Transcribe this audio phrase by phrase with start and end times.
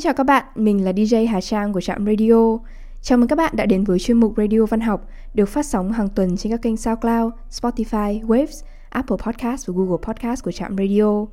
[0.00, 2.58] Xin chào các bạn, mình là DJ Hà Trang của Trạm Radio.
[3.02, 5.92] Chào mừng các bạn đã đến với chuyên mục Radio Văn học được phát sóng
[5.92, 10.76] hàng tuần trên các kênh SoundCloud, Spotify, Waves, Apple Podcast và Google Podcast của Trạm
[10.76, 11.26] Radio.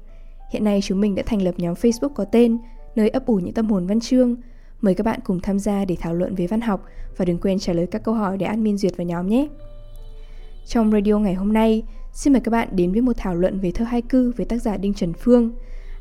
[0.52, 2.58] Hiện nay chúng mình đã thành lập nhóm Facebook có tên
[2.96, 4.36] nơi ấp ủ những tâm hồn văn chương.
[4.82, 6.86] Mời các bạn cùng tham gia để thảo luận về văn học
[7.18, 9.48] và đừng quên trả lời các câu hỏi để admin duyệt vào nhóm nhé.
[10.66, 13.72] Trong radio ngày hôm nay, xin mời các bạn đến với một thảo luận về
[13.72, 15.52] thơ hai cư với tác giả Đinh Trần Phương.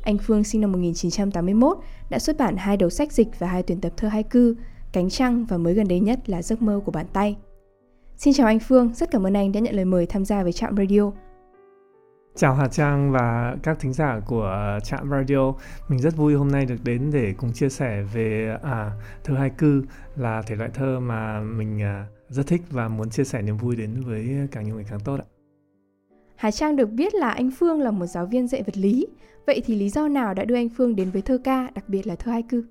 [0.07, 1.77] Anh Phương sinh năm 1981
[2.09, 4.55] đã xuất bản hai đầu sách dịch và hai tuyển tập thơ hai cư,
[4.91, 7.37] Cánh Trăng và mới gần đây nhất là Giấc mơ của bàn tay.
[8.17, 10.53] Xin chào anh Phương, rất cảm ơn anh đã nhận lời mời tham gia với
[10.53, 11.11] Trạm Radio.
[12.35, 15.53] Chào Hà Trang và các thính giả của ờ, Trạm Radio.
[15.87, 18.91] Mình rất vui hôm nay được đến để cùng chia sẻ về à,
[19.23, 19.83] thơ hai cư
[20.15, 23.75] là thể loại thơ mà mình à, rất thích và muốn chia sẻ niềm vui
[23.75, 25.36] đến với càng nhiều người càng tốt ạ.
[26.37, 29.07] Hà Trang được biết là anh Phương là một giáo viên dạy vật lý.
[29.47, 32.07] Vậy thì lý do nào đã đưa anh Phương đến với thơ ca, đặc biệt
[32.07, 32.65] là thơ hai cư?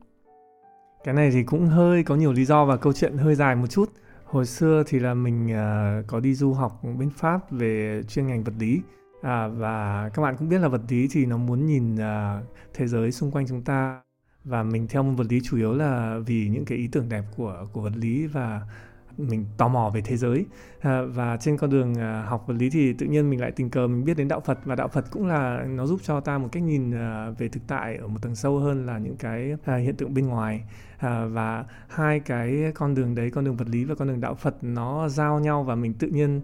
[1.05, 3.67] Cái này thì cũng hơi có nhiều lý do và câu chuyện hơi dài một
[3.67, 3.92] chút.
[4.25, 8.44] Hồi xưa thì là mình uh, có đi du học bên Pháp về chuyên ngành
[8.44, 8.81] vật lý.
[9.22, 12.44] À, và các bạn cũng biết là vật lý thì nó muốn nhìn uh,
[12.75, 14.00] thế giới xung quanh chúng ta
[14.44, 17.22] và mình theo môn vật lý chủ yếu là vì những cái ý tưởng đẹp
[17.37, 18.61] của của vật lý và
[19.19, 20.47] mình tò mò về thế giới.
[20.81, 23.70] À, và trên con đường à, học vật lý thì tự nhiên mình lại tình
[23.70, 26.39] cờ mình biết đến đạo Phật và đạo Phật cũng là nó giúp cho ta
[26.39, 29.56] một cách nhìn à, về thực tại ở một tầng sâu hơn là những cái
[29.64, 30.64] à, hiện tượng bên ngoài.
[30.98, 34.34] À, và hai cái con đường đấy con đường vật lý và con đường đạo
[34.34, 36.41] Phật nó giao nhau và mình tự nhiên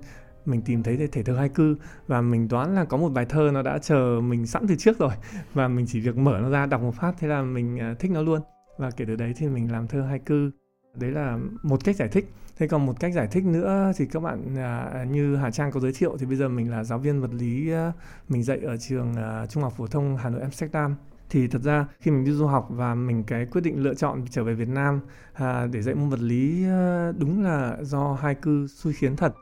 [0.47, 1.77] mình tìm thấy thể thơ hai cư.
[2.06, 4.98] Và mình đoán là có một bài thơ nó đã chờ mình sẵn từ trước
[4.98, 5.12] rồi
[5.55, 8.22] và mình chỉ việc mở nó ra đọc một phát thế là mình thích nó
[8.22, 8.41] luôn.
[8.78, 10.50] Và kể từ đấy thì mình làm thơ hai cư
[10.94, 12.32] đấy là một cách giải thích.
[12.56, 15.80] Thế còn một cách giải thích nữa thì các bạn à, như hà trang có
[15.80, 17.92] giới thiệu thì bây giờ mình là giáo viên vật lý à,
[18.28, 20.97] mình dạy ở trường à, trung học phổ thông hà nội amsterdam.
[21.31, 24.25] Thì thật ra khi mình đi du học và mình cái quyết định lựa chọn
[24.31, 25.00] trở về Việt Nam
[25.32, 29.34] à, để dạy môn vật lý à, đúng là do hai cư xui khiến thật.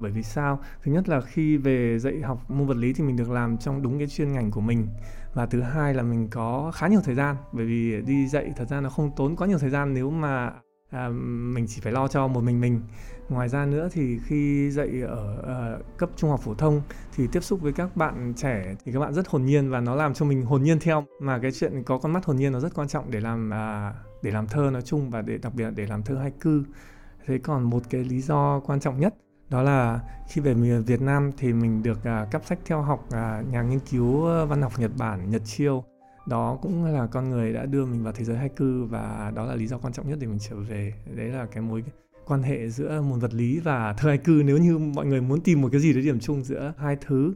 [0.00, 0.60] Bởi vì sao?
[0.82, 3.82] Thứ nhất là khi về dạy học môn vật lý thì mình được làm trong
[3.82, 4.86] đúng cái chuyên ngành của mình.
[5.34, 8.68] Và thứ hai là mình có khá nhiều thời gian bởi vì đi dạy thật
[8.68, 10.52] ra nó không tốn quá nhiều thời gian nếu mà
[10.90, 11.08] à,
[11.54, 12.80] mình chỉ phải lo cho một mình mình.
[13.28, 16.82] Ngoài ra nữa thì khi dạy ở uh, cấp trung học phổ thông
[17.16, 19.94] thì tiếp xúc với các bạn trẻ thì các bạn rất hồn nhiên và nó
[19.94, 21.04] làm cho mình hồn nhiên theo.
[21.20, 24.22] Mà cái chuyện có con mắt hồn nhiên nó rất quan trọng để làm uh,
[24.22, 26.64] để làm thơ nói chung và để đặc biệt để làm thơ hai cư.
[27.26, 29.14] Thế còn một cái lý do quan trọng nhất
[29.50, 30.54] đó là khi về
[30.86, 34.20] Việt Nam thì mình được à, uh, cấp sách theo học uh, nhà nghiên cứu
[34.46, 35.84] văn học Nhật Bản Nhật Chiêu
[36.26, 39.46] đó cũng là con người đã đưa mình vào thế giới hai cư và đó
[39.46, 40.92] là lý do quan trọng nhất để mình trở về.
[41.14, 41.84] Đấy là cái mối
[42.26, 45.40] quan hệ giữa môn vật lý và thơ hai cư nếu như mọi người muốn
[45.40, 47.34] tìm một cái gì đấy điểm chung giữa hai thứ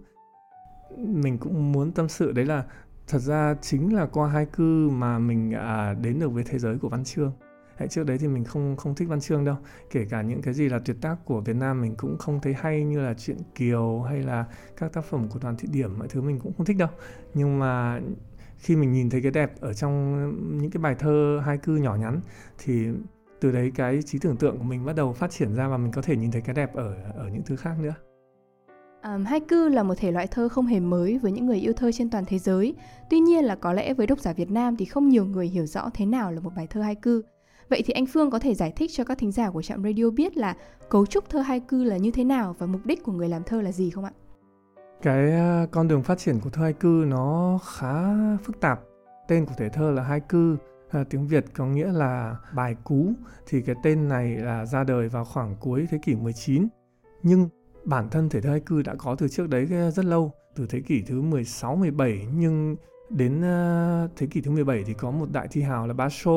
[0.97, 2.33] mình cũng muốn tâm sự.
[2.33, 2.65] Đấy là
[3.07, 6.79] thật ra chính là qua hai cư mà mình à, đến được với thế giới
[6.79, 7.33] của văn chương.
[7.77, 9.57] Hãy trước đấy thì mình không không thích văn chương đâu.
[9.91, 12.55] Kể cả những cái gì là tuyệt tác của Việt Nam mình cũng không thấy
[12.55, 14.45] hay như là chuyện Kiều hay là
[14.77, 16.89] các tác phẩm của đoàn thị điểm mọi thứ mình cũng không thích đâu.
[17.35, 18.01] Nhưng mà
[18.61, 20.23] khi mình nhìn thấy cái đẹp ở trong
[20.59, 22.21] những cái bài thơ hai cư nhỏ nhắn
[22.59, 22.87] thì
[23.41, 25.93] từ đấy cái trí tưởng tượng của mình bắt đầu phát triển ra và mình
[25.93, 27.95] có thể nhìn thấy cái đẹp ở ở những thứ khác nữa.
[29.03, 31.73] Um, hai cư là một thể loại thơ không hề mới với những người yêu
[31.73, 32.75] thơ trên toàn thế giới.
[33.11, 35.67] Tuy nhiên là có lẽ với độc giả Việt Nam thì không nhiều người hiểu
[35.67, 37.23] rõ thế nào là một bài thơ hai cư.
[37.69, 40.11] Vậy thì anh Phương có thể giải thích cho các thính giả của trạm radio
[40.11, 40.57] biết là
[40.89, 43.43] cấu trúc thơ hai cư là như thế nào và mục đích của người làm
[43.43, 44.13] thơ là gì không ạ?
[45.03, 48.03] Cái ờ, con đường phát triển của thơ hai cư nó khá
[48.45, 48.81] phức tạp.
[49.29, 50.57] Tên của thể thơ là hai cư
[50.91, 53.13] à, tiếng Việt có nghĩa là bài cú
[53.47, 56.69] thì cái tên này là ra đời vào khoảng cuối thế kỷ 19
[57.23, 57.49] nhưng
[57.85, 60.67] bản thân thể thơ hai cư đã có từ trước đấy ờ, rất lâu từ
[60.67, 62.77] thế kỷ thứ 16 17 nhưng
[63.11, 63.43] đến
[64.17, 66.33] thế kỷ thứ 17 thì có một đại thi hào là Basho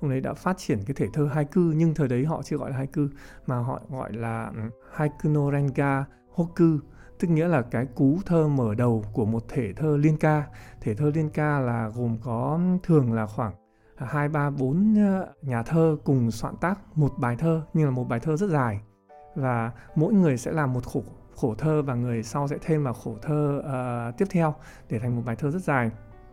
[0.00, 2.56] ông ấy đã phát triển cái thể thơ hai cư nhưng thời đấy họ chưa
[2.56, 3.10] gọi là hai cư
[3.46, 6.78] mà họ gọi là hai haiku no renga hoku
[7.18, 10.46] tức nghĩa là cái cú thơ mở đầu của một thể thơ liên ca.
[10.80, 13.52] Thể thơ liên ca là gồm có thường là khoảng
[13.96, 14.94] à, hai ba bốn
[15.42, 18.80] nhà thơ cùng soạn tác một bài thơ nhưng là một bài thơ rất dài.
[19.34, 21.02] Và mỗi người sẽ làm một khổ
[21.36, 23.62] khổ thơ và người sau sẽ thêm vào khổ thơ
[24.10, 24.54] uh, tiếp theo
[24.90, 25.90] để thành một bài thơ rất dài.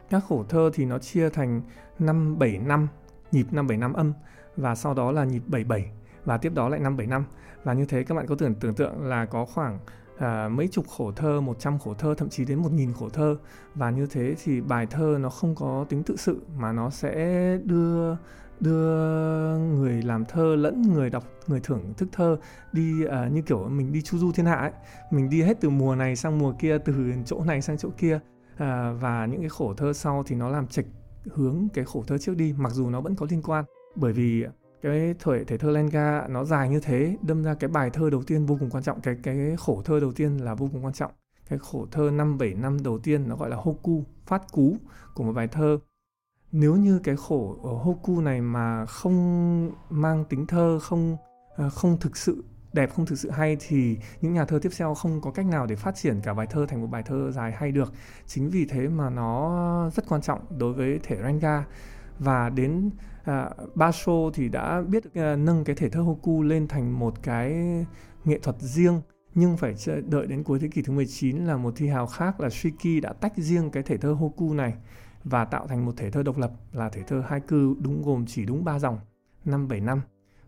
[0.10, 1.62] Các khổ thơ thì nó chia thành
[2.00, 2.88] năm bảy năm
[3.32, 4.14] nhịp năm bảy năm âm
[4.58, 5.92] và sau đó là nhịp bảy bảy
[6.26, 7.26] và tiếp đó lại năm bảy năm.
[7.64, 9.80] Và như thế các bạn có tưởng tưởng tượng là có khoảng
[10.24, 13.38] à, mấy chục khổ thơ, 100 khổ thơ, thậm chí đến 1.000 khổ thơ.
[13.76, 17.58] Và như thế thì bài thơ nó không có tính tự sự mà nó sẽ
[17.64, 18.16] đưa
[18.60, 22.38] đưa người làm thơ lẫn người đọc người thưởng thức thơ
[22.72, 24.72] đi à, như kiểu mình đi chu du thiên hạ ấy.
[25.12, 28.20] Mình đi hết từ mùa này sang mùa kia từ chỗ này sang chỗ kia.
[28.58, 30.88] À, và những cái khổ thơ sau thì nó làm trịch
[31.32, 33.66] hướng cái khổ thơ trước đi mặc dù nó vẫn có liên quan.
[33.96, 34.46] Bởi vì
[34.84, 38.24] cái thể thể thơ Lenga nó dài như thế, đâm ra cái bài thơ đầu
[38.24, 40.94] tiên vô cùng quan trọng, cái cái khổ thơ đầu tiên là vô cùng quan
[40.94, 41.12] trọng.
[41.50, 44.78] Cái khổ thơ năm bảy năm đầu tiên nó gọi là Hoku, phát cú
[45.14, 45.80] của một bài thơ.
[46.52, 51.18] Nếu như cái khổ ở Hoku này mà không mang tính thơ, không
[51.56, 52.44] ờ, không thực sự
[52.74, 55.66] đẹp, không thực sự hay, thì những nhà thơ tiếp theo không có cách nào
[55.66, 57.94] để phát triển cả bài thơ thành một bài thơ dài hay được.
[58.28, 61.66] Chính vì thế mà nó rất quan trọng đối với thể Renga.
[62.20, 62.90] Và đến
[63.24, 67.54] à, Basho thì đã biết à, nâng cái thể thơ Hoku lên thành một cái
[68.26, 69.02] nghệ thuật riêng
[69.36, 69.76] nhưng phải
[70.08, 73.14] đợi đến cuối thế kỷ thứ 19 là một thi hào khác là Shiki đã
[73.14, 74.74] tách riêng cái thể thơ Hoku này
[75.24, 78.26] và tạo thành một thể thơ độc lập là thể thơ hai cư đúng gồm
[78.26, 79.00] chỉ đúng ba dòng
[79.46, 80.02] năm bảy năm.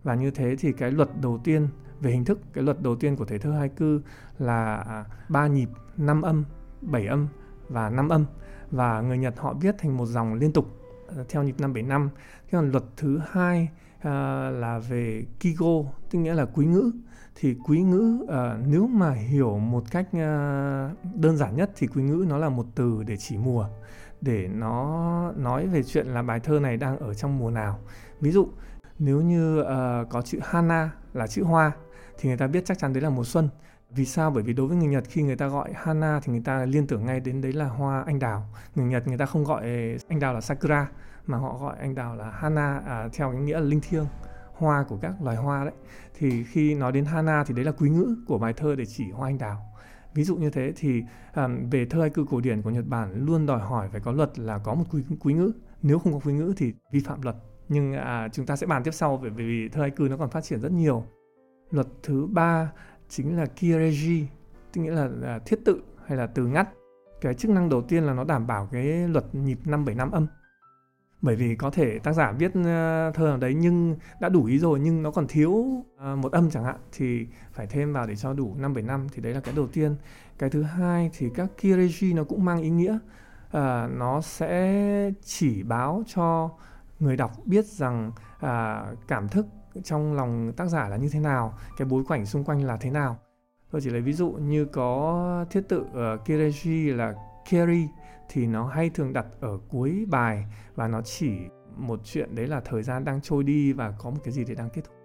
[0.03, 1.67] Và như thế thì cái luật đầu tiên
[2.01, 4.01] về hình thức cái luật đầu tiên của thể thơ hai cư
[4.37, 6.45] là ba nhịp năm âm
[6.81, 7.27] bảy âm
[7.69, 8.25] và năm âm.
[8.71, 10.84] Và người Nhật họ viết thành một dòng liên tục
[11.29, 12.09] theo nhịp năm bảy năm.
[12.43, 14.05] Thế còn luật thứ hai uh,
[14.59, 16.91] là về kigo tức nghĩa là quý ngữ.
[17.35, 22.03] Thì quý ngữ uh, nếu mà hiểu một cách uh, đơn giản nhất thì quý
[22.03, 23.67] ngữ nó là một từ để chỉ mùa
[24.21, 27.79] để nó nói về chuyện là bài thơ này đang ở trong mùa nào.
[28.21, 28.47] Ví dụ
[28.99, 29.65] nếu như uh,
[30.09, 31.71] có chữ hana là chữ hoa
[32.19, 33.49] thì người ta biết chắc chắn đấy là mùa xuân
[33.89, 34.31] vì sao?
[34.31, 36.87] Bởi vì đối với người nhật khi người ta gọi hana thì người ta liên
[36.87, 38.49] tưởng ngay đến đấy là hoa anh đào.
[38.75, 40.89] Người nhật người ta không gọi eh, anh đào là sakura
[41.25, 44.05] mà họ gọi anh đào là hana à, theo cái nghĩa là linh thiêng
[44.53, 45.73] hoa của các loài hoa đấy.
[46.13, 49.11] Thì khi nói đến hana thì đấy là quý ngữ của bài thơ để chỉ
[49.11, 49.71] hoa anh đào.
[50.13, 51.03] Ví dụ như thế thì
[51.35, 54.39] um, về thơ haiku cổ điển của Nhật Bản luôn đòi hỏi phải có luật
[54.39, 55.51] là có một quý, quý ngữ.
[55.81, 57.35] Nếu không có quý ngữ thì vi phạm luật.
[57.69, 60.43] Nhưng à, chúng ta sẽ bàn tiếp sau bởi vì thơ haiku nó còn phát
[60.43, 61.03] triển rất nhiều.
[61.71, 62.71] Luật thứ ba
[63.09, 64.25] chính là kireji
[64.73, 66.69] tức nghĩa là, là thiết tự hay là từ ngắt.
[67.21, 70.11] Cái chức năng đầu tiên là nó đảm bảo cái luật nhịp năm bảy năm
[70.11, 70.27] âm.
[71.21, 74.59] Bởi vì có thể tác giả viết ờ, thơ nào đấy nhưng đã đủ ý
[74.59, 75.65] rồi nhưng nó còn thiếu
[75.97, 79.07] ờ, một âm chẳng hạn thì phải thêm vào để cho đủ năm bảy năm
[79.13, 79.95] thì đấy là cái đầu tiên.
[80.37, 82.99] Cái thứ hai thì các kireji nó cũng mang ý nghĩa
[83.51, 86.49] à, nó sẽ chỉ báo cho
[86.99, 89.45] người đọc biết rằng à, cảm thức
[89.83, 92.89] trong lòng tác giả là như thế nào cái bối cảnh xung quanh là thế
[92.89, 93.17] nào.
[93.71, 97.13] Tôi chỉ lấy ví dụ như có thiết tự uh, kireji là
[97.49, 97.87] kiri
[98.29, 100.45] thì nó hay thường đặt ở cuối bài
[100.75, 101.31] và nó chỉ
[101.75, 104.55] một chuyện đấy là thời gian đang trôi đi và có một cái gì đấy
[104.55, 104.95] đang kết thúc.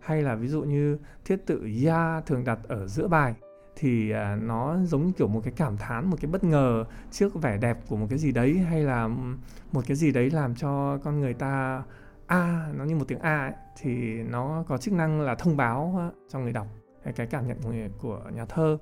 [0.00, 3.34] Hay là ví dụ như thiết tự ya thường đặt ở giữa bài
[3.76, 7.34] thì à, nó giống như kiểu một cái cảm thán một cái bất ngờ trước
[7.34, 9.08] vẻ đẹp của một cái gì đấy hay là
[9.72, 11.82] một cái gì đấy làm cho con người ta
[12.28, 15.94] a nó như một tiếng a ấy, thì nó có chức năng là thông báo
[15.96, 16.66] ờ, cho người đọc
[17.04, 18.78] hay cái cảm nhận của, của nhà thơ.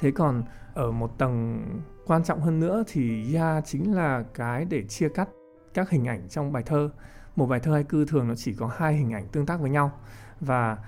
[0.00, 1.66] Thế còn ở một tầng
[2.06, 5.28] quan trọng hơn nữa thì ya chính là cái để chia cắt
[5.74, 6.90] các hình ảnh trong bài thơ.
[7.36, 9.92] Một bài thơ haiku thường nó chỉ có hai hình ảnh tương tác với nhau
[10.40, 10.78] và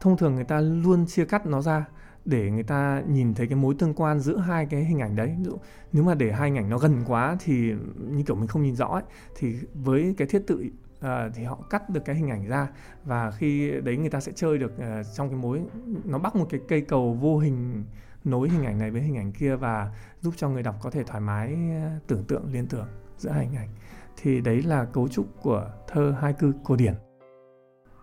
[0.00, 1.86] thông thường người ta luôn chia cắt nó ra
[2.24, 5.34] để người ta nhìn thấy cái mối tương quan giữa hai cái hình ảnh đấy.
[5.38, 5.58] Ví dụ
[5.92, 8.76] nếu mà để hai hình ảnh nó gần quá thì như kiểu mình không nhìn
[8.76, 9.02] rõ ấy,
[9.36, 10.64] thì với cái thiết tự
[11.06, 12.68] uh, thì họ cắt được cái hình ảnh ra
[13.04, 15.60] và khi đấy người ta sẽ chơi được uh, trong cái mối
[16.04, 17.84] nó bắt một cái cây cầu vô hình
[18.24, 19.90] nối hình ảnh này với hình ảnh kia và
[20.20, 22.86] giúp cho người đọc có thể thoải mái ờ, tưởng tượng liên tưởng
[23.18, 23.68] giữa hai hình ảnh.
[24.16, 26.94] Thì đấy là cấu trúc của thơ hai cư cổ điển.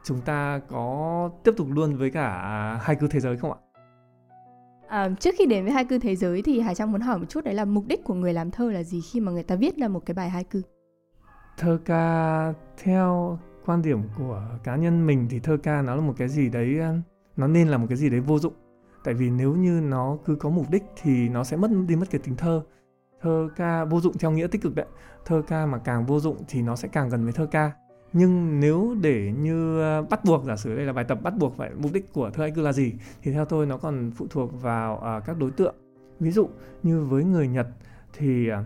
[0.04, 2.32] Chúng ta có tiếp tục luôn với cả
[2.82, 3.60] hai cư thế giới không ạ?
[4.88, 7.26] À, trước khi đến với hai cư thế giới thì Hải Trang muốn hỏi một
[7.30, 9.56] chút đấy là mục đích của người làm thơ là gì khi mà người ta
[9.56, 10.62] viết ra một cái bài hai cư?
[11.60, 16.14] Thơ ca theo quan điểm của cá nhân mình thì thơ ca nó là một
[16.18, 16.96] cái gì đấy ờ,
[17.38, 18.54] nó nên là một cái gì đấy vô dụng.
[19.04, 22.06] Tại vì nếu như nó cứ có mục đích thì nó sẽ mất đi mất
[22.12, 22.62] cái tính thơ.
[23.22, 24.86] Thơ ca vô dụng theo nghĩa tích cực đấy.
[25.26, 27.72] Thơ ca mà càng vô dụng thì nó sẽ càng gần với thơ ca.
[28.14, 31.58] Nhưng nếu để như ờ, bắt buộc giả sử đây là bài tập bắt buộc
[31.58, 34.62] phải mục đích của thơ haiku là gì thì theo tôi nó còn phụ thuộc
[34.62, 35.76] vào uh, các đối tượng.
[36.20, 36.50] Ví dụ
[36.84, 37.68] như với người nhật
[38.14, 38.58] thì uh,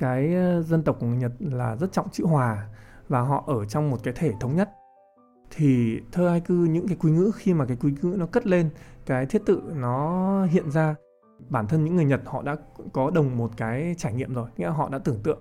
[0.00, 0.34] cái
[0.66, 2.66] dân tộc của người nhật là rất trọng chữ hòa
[3.08, 4.70] và họ ở trong một cái thể thống nhất.
[5.50, 8.70] Thì thơ haiku những cái quý ngữ, khi mà cái quý ngữ nó cất lên,
[9.06, 10.94] cái thiết tự nó hiện ra,
[11.48, 12.56] bản thân những người Nhật họ đã
[12.92, 15.40] có đồng một cái trải nghiệm rồi, nghĩa là họ đã tưởng tượng.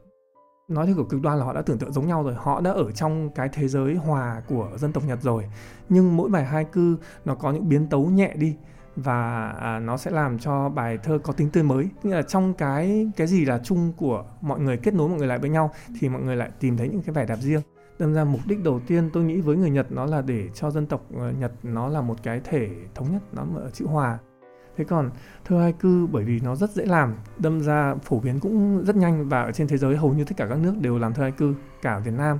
[0.67, 2.71] Nói theo kiểu cực đoan là họ đã tưởng tượng giống nhau rồi, họ đã
[2.71, 5.45] ở trong cái thế giới hòa của dân tộc Nhật rồi.
[5.89, 8.57] Nhưng mỗi bài hai cư nó có những biến tấu nhẹ đi
[8.95, 11.89] và à, nó sẽ làm cho bài thơ có tính tươi mới.
[12.03, 15.27] Nghĩa là trong cái cái gì là chung của mọi người kết nối mọi người
[15.27, 17.61] lại với nhau thì mọi người lại tìm thấy những cái vẻ đẹp riêng.
[17.99, 20.71] Đâm ra mục đích đầu tiên tôi nghĩ với người Nhật nó là để cho
[20.71, 24.17] dân tộc ờ, Nhật nó là một cái thể thống nhất nó ở chữ hòa.
[24.77, 25.09] Thế còn
[25.45, 29.29] thơ haiku bởi vì nó rất dễ làm đâm ra phổ biến cũng rất nhanh
[29.29, 31.45] và ở trên thế giới hầu như tất cả các nước đều làm thơ haiku
[31.81, 32.37] cả Việt Nam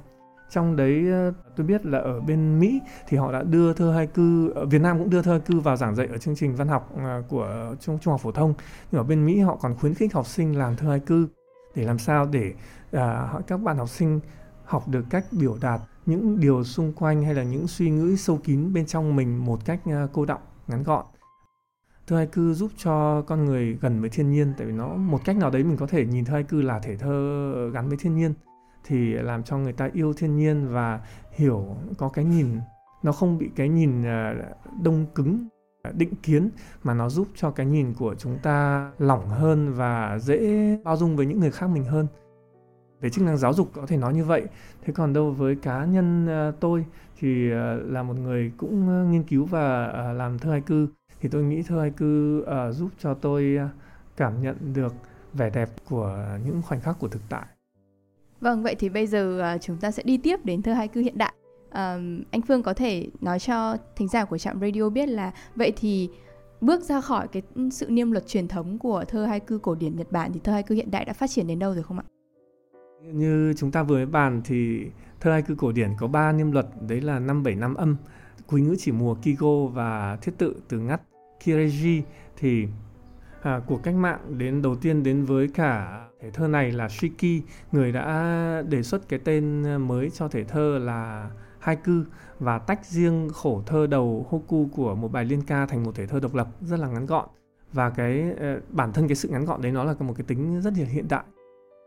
[0.50, 4.08] trong đấy ờ, tôi biết là ở bên Mỹ thì họ đã đưa thơ hai
[4.56, 6.68] ở Việt Nam cũng đưa thơ hai cư vào giảng dạy ở chương trình văn
[6.68, 8.54] học ờ, của trung trung học phổ thông.
[8.92, 11.28] Nhưng ở bên Mỹ họ còn khuyến khích học sinh làm thơ hai cư
[11.76, 12.54] để làm sao để
[12.92, 14.20] à, các bạn học sinh
[14.66, 18.40] học được cách biểu đạt những điều xung quanh hay là những suy nghĩ sâu
[18.44, 21.06] kín bên trong mình một cách ờ, cô đọng ngắn gọn.
[22.08, 25.22] Thơ hai cư giúp cho con người gần với thiên nhiên tại vì nó một
[25.26, 27.98] cách nào đấy mình có thể nhìn thơ hai cư là thể thơ gắn với
[27.98, 28.34] thiên nhiên
[28.84, 31.66] thì làm cho người ta yêu thiên nhiên và hiểu,
[31.98, 32.60] có cái nhìn.
[33.04, 34.36] Nó không bị cái nhìn à,
[34.84, 35.48] đông cứng
[35.84, 36.50] à, định kiến,
[36.84, 41.16] mà nó giúp cho cái nhìn của chúng ta lỏng hơn và dễ bao dung
[41.16, 42.08] với những người khác mình hơn.
[43.02, 44.44] Về chức năng giáo dục có thể nói như vậy.
[44.82, 46.86] Thế còn đâu với cá nhân à, tôi
[47.20, 47.50] thì
[47.86, 50.86] là một người cũng nghiên cứu và làm thơ haiku
[51.22, 53.60] thì tôi nghĩ thơ haiku giúp cho tôi
[54.18, 54.94] cảm nhận được
[55.34, 57.46] vẻ đẹp của những khoảnh khắc của thực tại.
[58.42, 61.18] Vâng, vậy thì bây giờ uh, chúng ta sẽ đi tiếp đến thơ haiku hiện
[61.18, 61.34] đại.
[61.68, 61.74] Uh,
[62.32, 66.10] anh Phương có thể nói cho thính giả của trạm radio biết là vậy thì
[66.62, 67.42] bước ra khỏi cái
[67.72, 70.76] sự niêm luật truyền thống của thơ haiku cổ điển Nhật Bản thì thơ haiku
[70.76, 72.06] hiện đại đã phát triển đến đâu rồi không ạ?
[73.14, 74.86] Như chúng ta vừa bàn thì
[75.20, 77.96] thơ haiku cổ điển có 3 niêm luật, đấy là năm bảy năm âm,
[78.48, 81.02] quý ngữ chỉ mùa Kigo và thiết tự từ ngắt
[81.44, 82.02] Kireji
[82.38, 82.68] thì
[83.42, 87.44] à, cuộc cách mạng đến đầu tiên đến với cả thể thơ này là Shiki,
[87.72, 91.30] người đã đề xuất cái tên mới cho thể thơ là
[91.60, 91.92] haiku
[92.40, 96.08] và tách riêng khổ thơ đầu Hoku của một bài liên ca thành một thể
[96.08, 97.30] thơ độc lập rất là ngắn gọn.
[97.74, 100.62] Và cái ờ, bản thân cái sự ngắn gọn đấy nó là một cái tính
[100.62, 101.24] rất là hiện đại.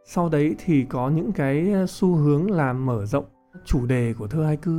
[0.05, 3.25] Sau đấy thì có những cái xu hướng là mở rộng
[3.65, 4.73] chủ đề của thơ haiku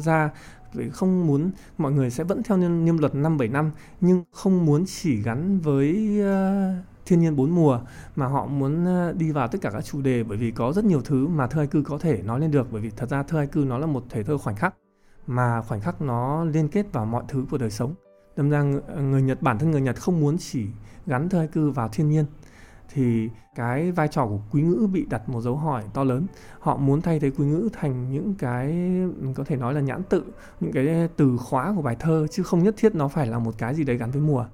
[0.00, 0.30] ra
[0.74, 4.24] vì không muốn mọi người sẽ vẫn theo niêm, niêm luật năm bảy năm nhưng
[4.32, 7.80] không muốn chỉ gắn với uh, thiên nhiên bốn mùa
[8.16, 10.84] mà họ muốn uh, đi vào tất cả các chủ đề bởi vì có rất
[10.84, 12.72] nhiều thứ mà thơ haiku có thể nói lên được.
[12.72, 14.74] Bởi vì thật ra thơ haiku nó là một thể thơ khoảnh khắc
[15.26, 17.94] mà khoảnh khắc nó liên kết vào mọi thứ của đời sống.
[18.36, 20.66] Đâm ra ờ, người Nhật bản thân người Nhật không muốn chỉ
[21.06, 22.24] gắn thơ haiku vào thiên nhiên
[22.88, 26.26] thì cái vai trò của quý ngữ bị đặt một dấu hỏi to lớn.
[26.60, 28.72] Họ muốn thay thế quý ngữ thành những cái
[29.20, 30.24] mình có thể nói là nhãn tự,
[30.60, 33.54] những cái từ khóa của bài thơ, chứ không nhất thiết nó phải là một
[33.58, 34.46] cái gì đấy gắn với mùa.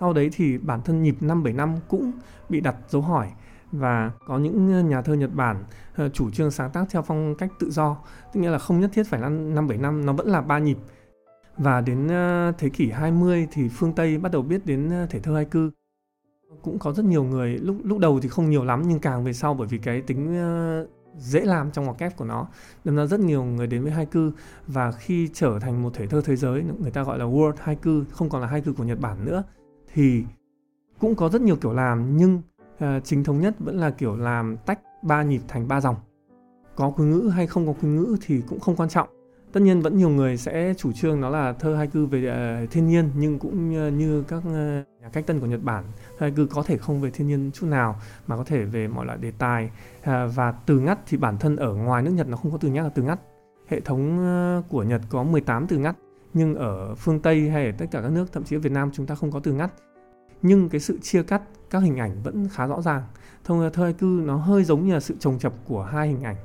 [0.00, 2.12] Sau đấy thì bản thân nhịp năm bảy năm cũng
[2.48, 3.28] bị đặt dấu hỏi
[3.72, 5.64] và có những nhà thơ Nhật Bản
[5.96, 7.96] ờ, chủ trương sáng tác theo phong cách tự do,
[8.32, 10.58] tức nghĩa là không nhất thiết phải là năm bảy năm, nó vẫn là ba
[10.58, 10.78] nhịp.
[11.56, 15.20] Và đến ờ, thế kỷ 20 thì phương Tây bắt đầu biết đến ờ, thể
[15.20, 15.68] thơ haiku
[16.62, 19.32] cũng có rất nhiều người lúc lúc đầu thì không nhiều lắm nhưng càng về
[19.32, 20.36] sau bởi vì cái tính
[20.82, 22.48] uh, dễ làm trong ngoặc kép của nó
[22.84, 24.30] nên ra rất nhiều người đến với haiku.
[24.66, 27.90] Và khi trở thành một thể thơ thế giới người ta gọi là world haiku
[28.10, 29.42] không còn là haiku của Nhật Bản nữa
[29.92, 30.24] thì
[30.98, 32.42] cũng có rất nhiều kiểu làm nhưng
[32.74, 35.96] uh, chính thống nhất vẫn là kiểu làm tách ba nhịp thành ba dòng.
[36.76, 39.08] Có quý ngữ hay không có quý ngữ thì cũng không quan trọng
[39.54, 42.18] tất nhiên vẫn nhiều người sẽ chủ trương nó là thơ haiku về
[42.64, 44.44] uh, thiên nhiên nhưng cũng như, như các uh,
[45.00, 45.84] nhà cách tân của Nhật Bản
[46.18, 47.96] thơ haiku có thể không về thiên nhiên chút nào
[48.26, 49.70] mà có thể về mọi loại đề tài.
[50.00, 52.68] Uh, và từ ngắt thì bản thân ở ngoài nước Nhật nó không có từ
[52.68, 53.20] nhắc là từ ngắt.
[53.66, 54.18] Hệ thống
[54.58, 55.96] uh, của Nhật có 18 từ ngắt
[56.34, 58.90] nhưng ở phương Tây hay ở tất cả các nước thậm chí ở Việt Nam
[58.92, 59.70] chúng ta không có từ ngắt.
[60.42, 63.02] Nhưng cái sự chia cắt các hình ảnh vẫn khá rõ ràng.
[63.44, 66.36] Thông thơ haiku nó hơi giống như là sự trồng chập của hai hình ảnh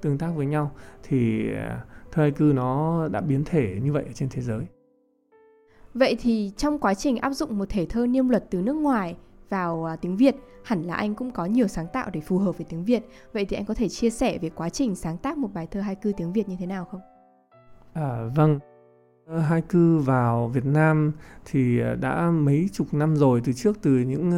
[0.00, 0.70] tương tác với nhau.
[1.02, 4.66] Thì uh, thơ haiku nó đã biến thể như vậy ở trên thế giới.
[5.94, 9.16] Vậy thì trong quá trình áp dụng một thể thơ niêm luật từ nước ngoài
[9.48, 12.58] vào uh, tiếng Việt, hẳn là anh cũng có nhiều sáng tạo để phù hợp
[12.58, 13.02] với tiếng Việt.
[13.32, 15.80] Vậy thì anh có thể chia sẻ về quá trình sáng tác một bài thơ
[15.80, 17.00] haiku tiếng Việt như thế nào không?
[17.92, 18.58] À, vâng,
[19.48, 21.12] haiku vào Việt Nam
[21.44, 24.30] thì à, đã mấy chục năm rồi từ trước từ những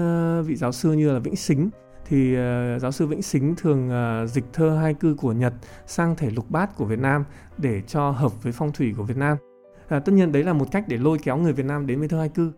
[0.46, 1.70] vị giáo sư như là Vĩnh Sính
[2.08, 5.52] thì uh, giáo sư Vĩnh Sính thường uh, dịch thơ hai cư của Nhật
[5.86, 7.24] sang thể lục bát của Việt Nam
[7.58, 9.36] để cho hợp với phong thủy của Việt Nam.
[9.96, 12.08] Uh, tất nhiên đấy là một cách để lôi kéo người Việt Nam đến với
[12.08, 12.52] thơ hai cư.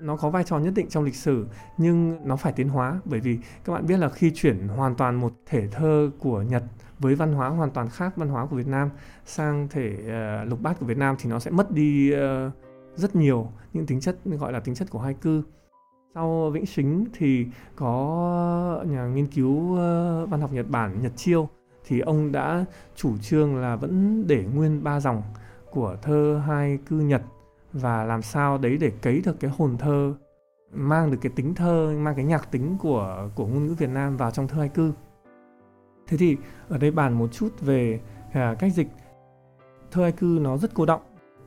[0.00, 1.46] Nó có vai trò nhất định trong lịch sử
[1.78, 5.14] nhưng nó phải tiến hóa bởi vì các bạn biết là khi chuyển hoàn toàn
[5.14, 6.62] một thể thơ của Nhật
[6.98, 8.90] với văn hóa hoàn toàn khác văn hóa của Việt Nam
[9.24, 12.52] sang thể uh, lục bát của Việt Nam thì nó sẽ mất đi uh,
[12.94, 15.42] rất nhiều những tính chất gọi là tính chất của hai cư
[16.14, 21.48] sau Vĩnh Sính thì có nhà nghiên cứu ờ, văn học Nhật Bản Nhật Chiêu.
[21.86, 22.64] Thì ông đã
[22.96, 25.22] chủ trương là vẫn để nguyên ba dòng
[25.70, 27.22] của thơ hai cư Nhật
[27.72, 30.14] và làm sao đấy để cấy được cái hồn thơ
[30.72, 34.16] mang được cái tính thơ mang cái nhạc tính của của ngôn ngữ Việt Nam
[34.16, 34.92] vào trong thơ hai cư.
[36.06, 36.36] Thế thì
[36.68, 38.00] ở đây bàn một chút về
[38.32, 38.88] à, cách dịch.
[39.90, 41.02] Thơ hai cư nó rất cô động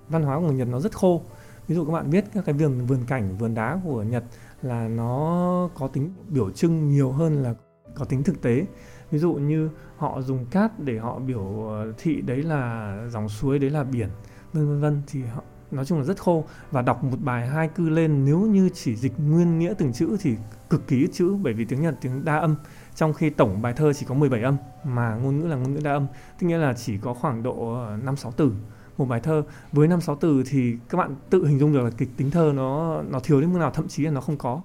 [0.10, 1.22] văn hóa của người Nhật nó rất khô.
[1.68, 4.24] Ví dụ các bạn biết các cái vườn vườn cảnh vườn đá của Nhật
[4.64, 7.54] là nó có tính biểu trưng nhiều hơn là
[7.96, 8.66] có tính thực tế.
[9.12, 13.60] Ví dụ như họ dùng cát để họ biểu ờ, thị đấy là dòng suối,
[13.60, 14.10] đấy là biển,
[14.54, 16.46] vân vân vân, thì họ, nói chung là rất khô.
[16.72, 20.18] Và đọc một bài hai cư lên, nếu như chỉ dịch nguyên nghĩa từng chữ
[20.20, 20.36] thì
[20.70, 22.56] cực kỳ ít chữ, bởi vì tiếng Nhật, tiếng đa âm,
[22.96, 25.80] trong khi tổng bài thơ chỉ có 17 âm, mà ngôn ngữ là ngôn ngữ
[25.84, 26.08] đa âm.
[26.40, 28.52] Tức nghĩa là chỉ có khoảng độ ờ, 5 6 từ
[28.98, 29.44] một bài thơ.
[29.72, 32.52] Với 5 6 từ thì các bạn tự hình dung được là kịch tính thơ
[32.56, 34.62] nó nó thiếu đến mức nào thậm chí là nó không có.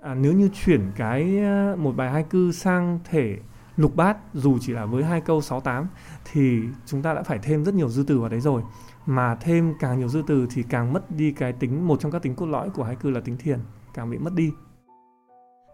[0.00, 3.38] À, nếu như chuyển cái ờ, một bài hai cư sang thể
[3.76, 5.86] lục bát dù chỉ là với hai câu 6 8
[6.32, 8.62] thì chúng ta đã phải thêm rất nhiều dư từ vào đấy rồi.
[9.06, 12.22] Mà thêm càng nhiều dư từ thì càng mất đi cái tính một trong các
[12.22, 13.58] tính cốt lõi của hai cư là tính thiền
[13.94, 14.52] càng bị mất đi.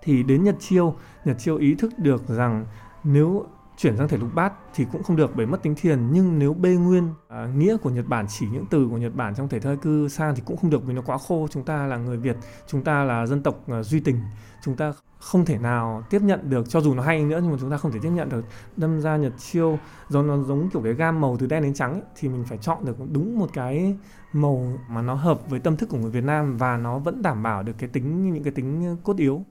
[0.03, 2.67] Thì đến Nhật Chiêu Nhật Chiêu ý thức được rằng
[3.05, 6.13] nếu chuyển sang thể lục bát thì cũng không được bởi mất tính thiền.
[6.13, 9.35] Nhưng nếu bê nguyên à, nghĩa của Nhật Bản chỉ những từ của Nhật Bản
[9.35, 11.49] trong thể thơ cư sang thì cũng không được vì nó quá khô.
[11.51, 14.21] Chúng ta là người Việt chúng ta là dân tộc à, duy tình
[14.63, 16.69] chúng ta không thể nào tiếp nhận được.
[16.69, 18.45] Cho dù nó hay nữa nhưng mà chúng ta không thể tiếp nhận được.
[18.77, 19.79] Đâm ra Nhật chiêu
[20.09, 22.59] do nó giống kiểu cái gam màu từ đen đến trắng ấy, thì mình phải
[22.59, 23.97] chọn được đúng một cái
[24.33, 27.43] màu mà nó hợp với tâm thức của người Việt Nam và nó vẫn đảm
[27.43, 29.45] bảo được cái tính những cái tính à, cốt yếu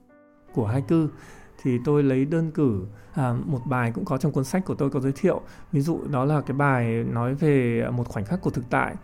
[0.54, 1.08] của hai cư
[1.66, 4.90] thì tôi lấy đơn cử à, một bài cũng có trong cuốn sách của tôi
[4.90, 5.40] có giới thiệu.
[5.72, 8.94] Ví dụ đó là cái bài nói về một khoảnh khắc của thực tại.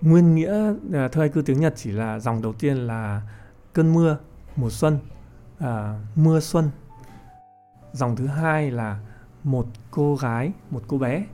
[0.00, 3.22] Nguyên nghĩa à, thơ cư tiếng Nhật chỉ là dòng đầu tiên là
[3.72, 4.18] cơn mưa
[4.56, 4.98] mùa xuân
[5.58, 6.70] à, mưa xuân.
[7.92, 9.00] Dòng thứ hai là
[9.44, 11.24] một cô gái một cô bé.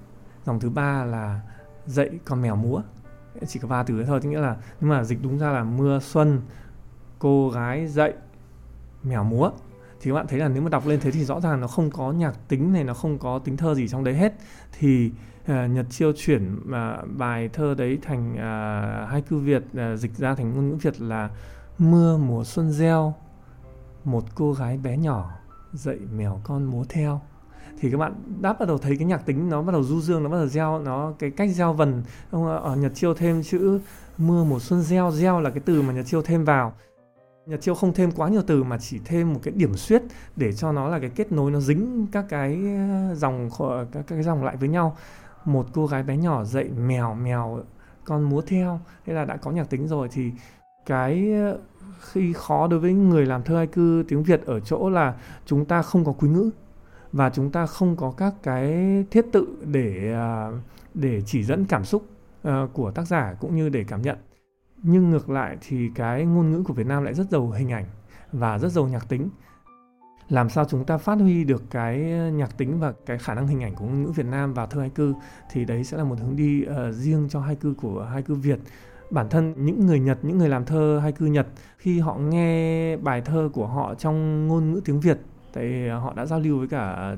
[0.47, 1.41] Dòng thứ ba là
[1.87, 2.83] dậy con mèo múa.
[3.47, 6.41] Chỉ có ba từ thôi nghĩa là nhưng mà dịch đúng ra là mưa xuân
[7.19, 8.13] cô gái dậy
[9.03, 9.51] mèo múa
[10.01, 11.91] thì các bạn thấy là nếu mà đọc lên thế thì rõ ràng nó không
[11.91, 14.33] có nhạc tính này nó không có tính thơ gì trong đấy hết.
[14.79, 15.11] Thì
[15.43, 19.99] uh, Nhật Chiêu chuyển uh, bài thơ đấy thành ờ, uh, hai cư Việt uh,
[19.99, 21.31] dịch ra thành ngôn ngữ Việt là
[21.79, 23.15] mưa mùa xuân gieo
[24.05, 25.31] một cô gái bé nhỏ
[25.73, 27.21] dậy mèo con múa theo.
[27.79, 30.23] Thì các bạn đã bắt đầu thấy cái nhạc tính nó bắt đầu du dương
[30.23, 32.03] nó bắt đầu gieo nó cái cách gieo vần.
[32.31, 33.81] Ông ở nhật chiêu thêm chữ
[34.19, 36.73] mưa mùa xuân gieo gieo là cái từ mà nhật chiêu thêm vào.
[37.47, 40.03] Nhật Chiêu không thêm quá nhiều từ mà chỉ thêm một cái điểm xuyết
[40.37, 42.61] để cho nó là cái kết nối, nó dính các cái
[43.09, 43.51] ờ, dòng
[43.93, 44.97] các cái dòng lại với nhau.
[45.45, 47.63] Một cô gái bé nhỏ dậy mèo mèo
[48.05, 50.31] con múa theo, thế là đã có nhạc tính rồi thì
[50.87, 51.59] cái ờ,
[52.01, 55.15] khi khó đối với người làm thơ hai cư tiếng Việt ở chỗ là
[55.47, 56.51] chúng ta không có quý ngữ
[57.13, 58.75] và chúng ta không có các cái
[59.11, 60.53] thiết tự để ờ,
[60.95, 62.07] để chỉ dẫn cảm xúc
[62.73, 64.17] của tác giả cũng như để cảm nhận
[64.83, 67.85] nhưng ngược lại thì cái ngôn ngữ của Việt Nam lại rất giàu hình ảnh
[68.33, 69.29] và rất giàu nhạc tính.
[70.29, 71.99] Làm sao chúng ta phát huy được cái
[72.33, 74.81] nhạc tính và cái khả năng hình ảnh của ngôn ngữ Việt Nam vào thơ
[74.81, 75.15] hai cư
[75.51, 78.35] thì đấy sẽ là một hướng đi uh, riêng cho hai cư của hai cư
[78.35, 78.59] Việt.
[79.11, 81.47] Bản thân những người Nhật, những người làm thơ haiku cư Nhật
[81.79, 85.19] khi họ nghe bài thơ của họ trong ngôn ngữ tiếng Việt
[85.53, 87.17] tại à, họ đã giao lưu với cả à,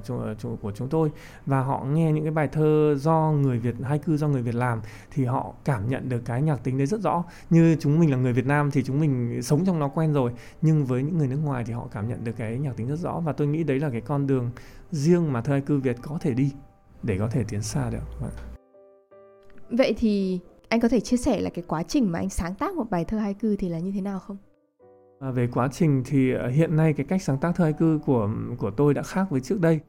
[0.62, 1.10] của chúng tôi
[1.46, 4.54] và họ nghe những cái bài thơ do người Việt hay cư do người Việt
[4.54, 8.10] làm thì họ cảm nhận được cái nhạc tính đấy rất rõ như chúng mình
[8.10, 11.18] là người Việt Nam thì chúng mình sống trong nó quen rồi, nhưng với những
[11.18, 13.46] người nước ngoài thì họ cảm nhận được cái nhạc tính rất rõ và tôi
[13.46, 14.50] nghĩ đấy là cái con đường
[14.90, 16.52] riêng mà thơ hay cư Việt có thể đi
[17.02, 18.20] để có thể tiến xa được.
[18.20, 18.30] Vâng.
[19.70, 22.74] Vậy thì anh có thể chia sẻ là cái quá trình mà anh sáng tác
[22.74, 24.36] một bài thơ hai cư thì là như thế nào không?
[25.22, 28.00] À, về quá trình thì ờ, hiện nay cái cách sáng tác thơ hai cư
[28.06, 29.80] của của tôi đã khác với trước đây.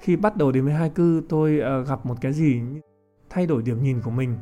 [0.00, 2.60] Khi bắt đầu đến với hai cư tôi uh, gặp một cái gì
[3.30, 4.36] thay đổi điểm nhìn của mình.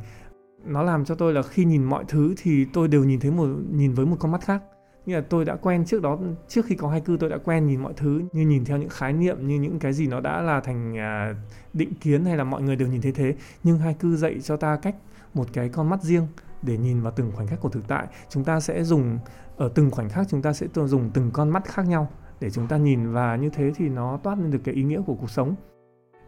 [0.65, 3.49] Nó làm cho tôi là khi nhìn mọi thứ thì tôi đều nhìn thấy một
[3.71, 4.63] nhìn với một con mắt khác.
[5.07, 7.67] Như là tôi đã quen trước đó trước khi có hai cư tôi đã quen
[7.67, 10.43] nhìn mọi thứ như nhìn theo những khái niệm như những cái gì nó đã
[10.43, 11.37] là thành uh,
[11.73, 14.57] định kiến hay là mọi người đều nhìn thấy thế nhưng hai cư dạy cho
[14.57, 14.97] ta cách
[15.35, 16.27] một cái con mắt riêng
[16.63, 19.19] để nhìn vào từng khoảnh khắc của thực tại chúng ta sẽ dùng
[19.59, 22.09] ở từng khoảnh khắc chúng ta sẽ dùng từng con mắt khác nhau
[22.41, 25.01] để chúng ta nhìn và như thế thì nó toát lên được cái ý nghĩa
[25.07, 25.55] của cuộc sống.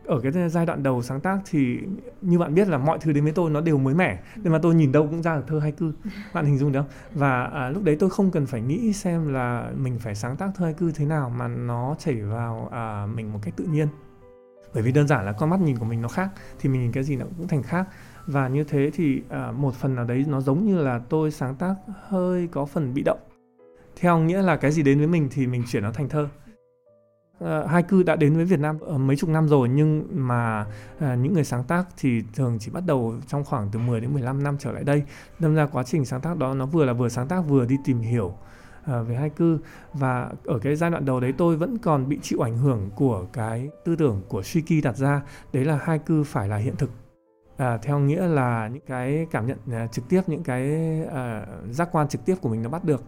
[0.07, 1.79] Ở cái giai đoạn đầu sáng tác thì
[2.21, 4.59] như bạn biết là mọi thứ đến với tôi nó đều mới mẻ nên mà
[4.63, 5.93] tôi nhìn đâu cũng ra được thơ hay cư.
[6.35, 6.91] Bạn hình dung được không?
[7.15, 10.51] Và à, lúc đấy tôi không cần phải nghĩ xem là mình phải sáng tác
[10.55, 13.89] thơ hay cư thế nào mà nó chảy vào à, mình một cách tự nhiên.
[14.75, 16.93] Bởi vì đơn giản là con mắt nhìn của mình nó khác thì mình nhìn
[16.93, 17.89] cái gì nó cũng thành khác
[18.31, 21.55] và như thế thì à, một phần nào đấy nó giống như là tôi sáng
[21.55, 21.75] tác
[22.09, 23.19] hơi có phần bị động.
[23.97, 26.29] Theo nghĩa là cái gì đến với mình thì mình chuyển nó thành thơ.
[27.41, 30.67] À, hai cư đã đến với Việt Nam mấy chục năm rồi nhưng mà
[30.99, 34.13] à, những người sáng tác thì thường chỉ bắt đầu trong khoảng từ 10 đến
[34.13, 35.03] 15 năm trở lại đây.
[35.39, 37.77] Đâm ra quá trình sáng tác đó nó vừa là vừa sáng tác vừa đi
[37.85, 38.35] tìm hiểu
[38.85, 39.59] à, về hai cư
[39.95, 43.27] và ở cái giai đoạn đầu đấy tôi vẫn còn bị chịu ảnh hưởng của
[43.33, 46.91] cái tư tưởng của Shiki đặt ra đấy là hai cư phải là hiện thực
[47.61, 50.71] à, theo nghĩa là những cái cảm nhận à, trực tiếp những cái
[51.13, 53.03] à, giác quan trực tiếp của mình nó bắt được.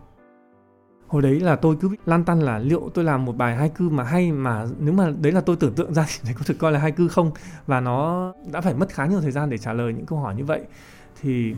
[1.07, 3.89] Hồi đấy là tôi cứ lan tăn là liệu tôi làm một bài hai cư
[3.89, 6.73] mà hay mà nếu mà đấy là tôi tưởng tượng ra thì có thực coi
[6.73, 7.31] là hai cư không?
[7.67, 10.35] Và nó đã phải mất khá nhiều thời gian để trả lời những câu hỏi
[10.35, 10.65] như vậy.
[11.21, 11.55] Thì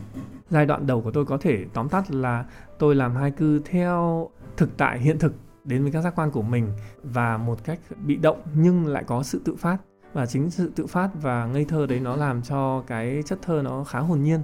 [0.49, 2.45] giai đoạn đầu của tôi có thể tóm tắt là
[2.79, 6.41] tôi làm hai cư theo thực tại hiện thực đến với các giác quan của
[6.41, 6.71] mình
[7.03, 9.77] và một cách bị động nhưng lại có sự tự phát
[10.15, 13.61] và chính sự tự phát và ngây thơ đấy nó làm cho cái chất thơ
[13.63, 14.41] nó khá hồn nhiên.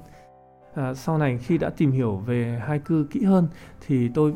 [0.76, 3.48] À, sau này khi đã tìm hiểu về hai cư kỹ hơn
[3.88, 4.34] thì tôi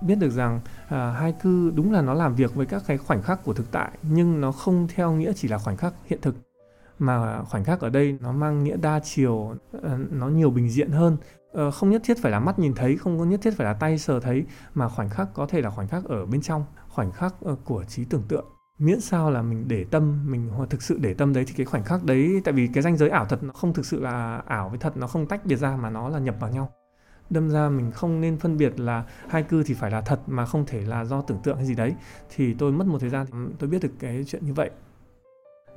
[0.00, 3.22] biết được rằng à, hai cư đúng là nó làm việc với các cái khoảnh
[3.22, 6.34] khắc của thực tại nhưng nó không theo nghĩa chỉ là khoảnh khắc hiện thực
[6.98, 10.90] mà khoảnh khắc ở đây nó mang nghĩa đa chiều à, nó nhiều bình diện
[10.90, 11.16] hơn.
[11.54, 13.72] À, không nhất thiết phải là mắt nhìn thấy không có nhất thiết phải là
[13.72, 17.12] tay sờ thấy mà khoảnh khắc có thể là khoảnh khắc ở bên trong khoảnh
[17.12, 18.44] khắc uh, của trí tưởng tượng
[18.80, 21.84] miễn sao là mình để tâm, mình thực sự để tâm đấy thì cái khoảnh
[21.84, 24.68] khắc đấy, tại vì cái ranh giới ảo thật nó không thực sự là ảo
[24.68, 26.72] với thật, nó không tách biệt ra mà nó là nhập vào nhau.
[27.30, 30.46] Đâm ra mình không nên phân biệt là hai cư thì phải là thật mà
[30.46, 31.94] không thể là do tưởng tượng hay gì đấy,
[32.36, 33.26] thì tôi mất một thời gian.
[33.58, 34.70] Tôi biết được cái chuyện như vậy.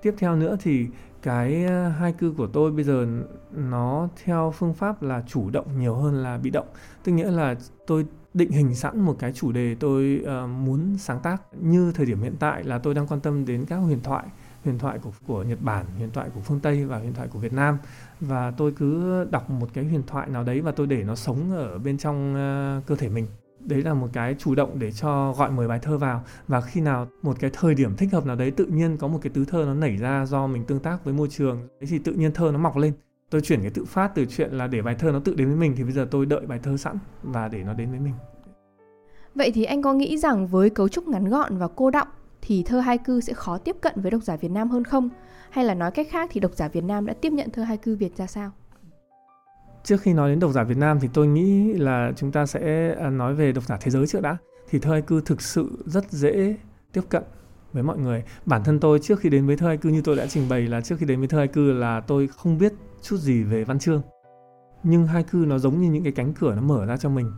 [0.01, 0.87] Tiếp theo nữa thì
[1.21, 3.07] cái ờ, hai cư của tôi bây giờ
[3.51, 6.67] nó theo phương pháp là chủ động nhiều hơn là bị động.
[7.03, 7.55] Tức nghĩa là
[7.87, 11.41] tôi định hình sẵn một cái chủ đề tôi uh, muốn sáng tác.
[11.61, 14.25] Như thời điểm hiện tại là tôi đang quan tâm đến các huyền thoại
[14.63, 17.39] huyền thoại của của Nhật Bản, huyền thoại của phương Tây và huyền thoại của
[17.39, 17.77] Việt Nam.
[18.19, 21.51] Và tôi cứ đọc một cái huyền thoại nào đấy và tôi để nó sống
[21.51, 23.27] ở bên trong uh, cơ thể mình.
[23.59, 26.23] Đấy là một cái chủ động để cho gọi mời bài thơ vào.
[26.47, 29.19] Và khi nào một cái thời điểm thích hợp nào đấy tự nhiên có một
[29.21, 31.99] cái tứ thơ nó nảy ra do mình tương tác với môi trường thế thì
[31.99, 32.93] tự nhiên thơ nó mọc lên
[33.33, 35.57] tôi chuyển cái tự phát từ chuyện là để bài thơ nó tự đến với
[35.57, 38.13] mình thì bây giờ tôi đợi bài thơ sẵn và để nó đến với mình
[39.35, 42.07] vậy thì anh có nghĩ rằng với cấu trúc ngắn gọn và cô đọng
[42.41, 45.09] thì thơ hai cư sẽ khó tiếp cận với độc giả Việt Nam hơn không?
[45.49, 47.77] Hay là nói cách khác thì độc giả Việt Nam đã tiếp nhận thơ hai
[47.77, 48.51] cư Việt ra sao?
[49.83, 52.95] Trước khi nói đến độc giả Việt Nam thì tôi nghĩ là chúng ta sẽ
[52.99, 54.37] à, nói về độc giả thế giới trước đã.
[54.69, 56.55] Thì thơ hai cư thực sự rất dễ
[56.91, 57.23] tiếp cận
[57.73, 58.23] với mọi người.
[58.45, 60.61] Bản thân tôi trước khi đến với thơ hai cư như tôi đã trình bày
[60.61, 63.63] là trước khi đến với thơ hai cư là tôi không biết chút gì về
[63.63, 64.01] văn chương.
[64.83, 67.31] Nhưng hai cư nó giống như những cái cánh cửa nó mở ra cho mình.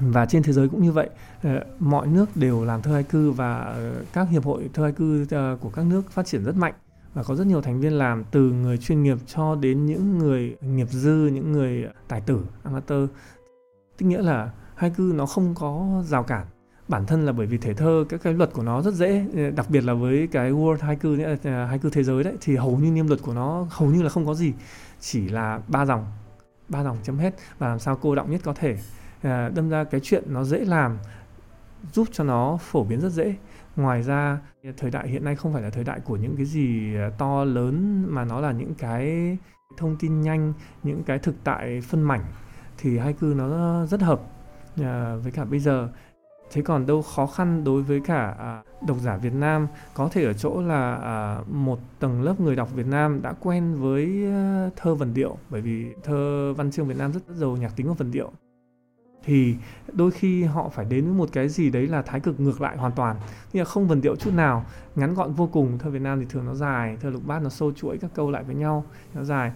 [0.00, 1.10] Và trên thế giới cũng như vậy
[1.42, 4.92] ờ, mọi nước đều làm thơ hai cư và ờ, các hiệp hội thơ hai
[4.92, 6.74] cư ờ, của các nước phát triển rất mạnh.
[7.14, 10.56] Và có rất nhiều thành viên làm từ người chuyên nghiệp cho đến những người
[10.60, 13.08] nghiệp dư, những người tài tử, amateur.
[13.98, 16.46] Tức nghĩa là hai cư nó không có rào cản.
[16.88, 19.70] Bản thân là bởi vì thể thơ, các cái luật của nó rất dễ đặc
[19.70, 22.90] biệt là với cái world haiku cư hai cư thế giới đấy, thì hầu như
[22.90, 24.52] niêm luật của nó hầu như là không có gì
[25.02, 26.06] chỉ là ba dòng
[26.68, 28.78] ba dòng chấm hết và làm sao cô động nhất có thể.
[29.22, 30.98] À, đâm ra cái chuyện nó dễ làm
[31.92, 33.34] giúp cho nó phổ biến rất dễ.
[33.76, 34.38] Ngoài ra
[34.76, 37.44] thời đại hiện nay không phải là thời đại của những cái gì ờ, to
[37.44, 39.36] lớn mà nó là những cái
[39.76, 42.24] thông tin nhanh những cái thực tại phân mảnh
[42.78, 44.20] thì hai cư nó rất hợp
[44.82, 45.88] à, với cả bây giờ.
[46.52, 50.24] Thế còn đâu khó khăn đối với cả à, độc giả Việt Nam có thể
[50.24, 54.70] ở chỗ là à, một tầng lớp người đọc Việt Nam đã quen với ờ,
[54.76, 57.88] thơ vần điệu bởi vì thơ văn chương Việt Nam rất, rất giàu nhạc tính
[57.88, 58.30] và vần điệu.
[59.24, 59.56] Thì
[59.92, 62.76] đôi khi họ phải đến với một cái gì đấy là thái cực ngược lại
[62.76, 63.16] hoàn toàn
[63.52, 64.64] như là không vần điệu chút nào
[64.94, 65.78] ngắn gọn vô cùng.
[65.78, 68.30] Thơ Việt Nam thì thường nó dài thơ lục bát nó sâu chuỗi các câu
[68.30, 69.52] lại với nhau nó dài.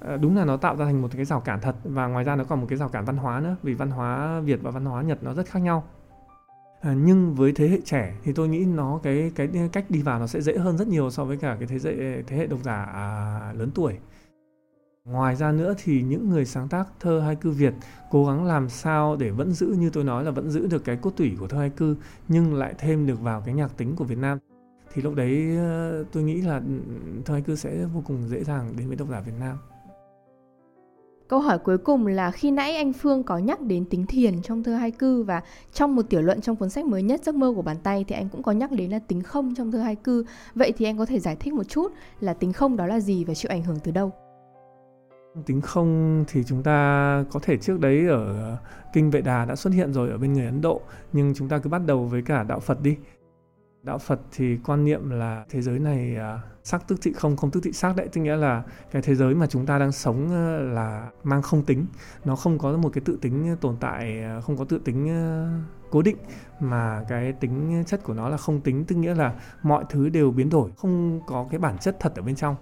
[0.00, 2.36] À, đúng là nó tạo ra thành một cái rào cản thật và ngoài ra
[2.36, 4.84] nó còn một cái rào cản văn hóa nữa vì văn hóa Việt và văn
[4.84, 5.84] hóa Nhật nó rất khác nhau
[6.84, 10.18] à, nhưng với thế hệ trẻ thì tôi nghĩ nó cái cái cách đi vào
[10.18, 12.60] nó sẽ dễ hơn rất nhiều so với cả cái thế hệ thế hệ độc
[12.62, 13.94] giả à, lớn tuổi
[15.04, 17.74] Ngoài ra nữa thì những người sáng tác thơ hai cư Việt
[18.10, 20.96] cố gắng làm sao để vẫn giữ như tôi nói là vẫn giữ được cái
[20.96, 21.96] cốt tủy của thơ hai cư
[22.28, 24.38] nhưng lại thêm được vào cái nhạc tính của Việt Nam.
[24.92, 26.80] Thì lúc đấy ờ, tôi nghĩ là ừ,
[27.24, 29.56] thơ hai cư sẽ vô cùng dễ dàng đến với độc giả Việt Nam.
[31.28, 34.62] Câu hỏi cuối cùng là khi nãy anh Phương có nhắc đến tính thiền trong
[34.62, 37.52] thơ hai cư và trong một tiểu luận trong cuốn sách mới nhất Giấc mơ
[37.56, 39.96] của bàn tay thì anh cũng có nhắc đến là tính không trong thơ hai
[39.96, 40.24] cư.
[40.54, 43.24] Vậy thì anh có thể giải thích một chút là tính không đó là gì
[43.24, 44.12] và chịu ảnh hưởng từ đâu?
[45.46, 48.56] tính không thì chúng ta có thể trước đấy ở
[48.92, 50.80] kinh vệ đà đã xuất hiện rồi ở bên người ấn độ,
[51.12, 52.96] nhưng chúng ta cứ bắt đầu với cả đạo phật đi
[53.84, 57.50] đạo phật thì quan niệm là thế giới này à, sắc tức thị không không
[57.50, 58.08] tức thị sắc đấy.
[58.12, 61.64] Tức nghĩa là cái thế giới mà chúng ta đang sống ờ, là mang không
[61.64, 61.86] tính.
[62.24, 65.48] Nó không có một cái tự tính tồn tại à, không có tự tính ờ,
[65.90, 66.16] cố định.
[66.60, 70.30] Mà cái tính chất của nó là không tính, tức nghĩa là mọi thứ đều
[70.30, 72.56] biến đổi, không có cái bản chất thật ở bên trong.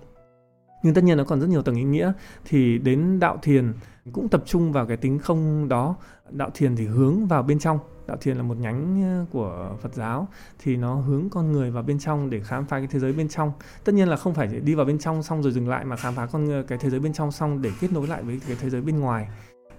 [0.82, 2.12] Nhưng tất nhiên nó còn rất nhiều tầng ý nghĩa.
[2.44, 3.72] Thì đến đạo thiền
[4.12, 5.96] cũng tập trung vào cái tính không đó.
[6.30, 9.94] Đạo thiền thì hướng vào bên trong đạo thiền là một nhánh ờ, của phật
[9.94, 13.12] giáo thì nó hướng con người vào bên trong để khám phá cái thế giới
[13.12, 13.52] bên trong.
[13.84, 16.14] Tất nhiên là không phải đi vào bên trong xong rồi dừng lại mà khám
[16.14, 18.56] phá con ờ, cái thế giới bên trong xong để kết nối lại với cái
[18.60, 19.28] thế giới bên ngoài.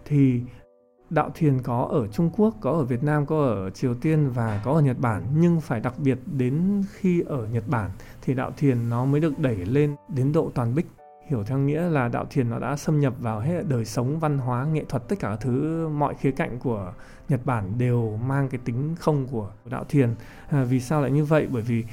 [0.05, 0.41] Thì
[1.09, 4.61] đạo thiền có ở Trung Quốc, có ở Việt Nam, có ở Triều Tiên và
[4.65, 5.23] có ở Nhật Bản.
[5.37, 9.39] Nhưng phải đặc biệt đến khi ở Nhật Bản thì đạo thiền nó mới được
[9.39, 10.85] đẩy lên đến độ toàn bích
[11.27, 14.37] hiểu theo nghĩa là đạo thiền nó đã xâm nhập vào hết đời sống văn
[14.37, 15.87] hóa nghệ thuật tất cả các thứ.
[15.87, 16.93] Mọi khía cạnh của
[17.29, 20.15] Nhật Bản đều mang cái tính không của đạo thiền.
[20.49, 21.47] À, vì sao lại như vậy?
[21.51, 21.85] Bởi vì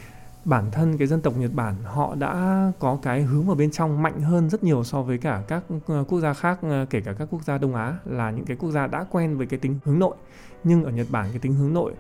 [0.45, 4.03] bản thân cái dân tộc Nhật Bản họ đã có cái hướng vào bên trong
[4.03, 7.13] mạnh hơn rất nhiều so với cả các ờ, quốc gia khác ờ, kể cả
[7.13, 9.79] các quốc gia Đông Á là những cái quốc gia đã quen với cái tính
[9.85, 10.17] hướng nội.
[10.65, 11.95] Nhưng ở Nhật Bản cái tính hướng nội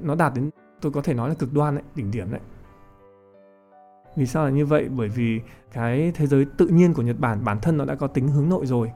[0.00, 2.40] nó đạt đến tôi có thể nói là cực đoan đấy đỉnh điểm đấy
[4.16, 4.88] vì sao là như vậy?
[4.88, 5.40] Bởi vì
[5.72, 8.48] cái thế giới tự nhiên của Nhật Bản bản thân nó đã có tính hướng
[8.48, 8.92] nội rồi.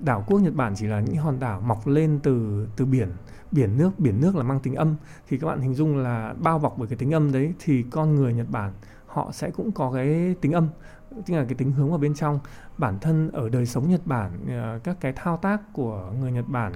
[0.00, 3.08] Đảo quốc Nhật Bản chỉ là những hòn đảo mọc lên từ từ biển
[3.50, 3.90] biển nước.
[3.98, 4.94] Biển nước là mang tính âm.
[5.28, 8.14] Thì các bạn hình dung là bao bọc bởi cái tính âm đấy thì con
[8.14, 8.72] người Nhật Bản,
[9.06, 10.68] họ sẽ cũng có cái tính âm,
[11.10, 12.38] tức là cái tính hướng vào bên trong.
[12.78, 16.48] Bản thân ở đời sống Nhật Bản ờ, các cái thao tác của người Nhật
[16.48, 16.72] Bản